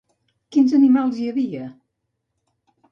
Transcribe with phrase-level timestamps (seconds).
[0.55, 1.71] Quins animals hi havia?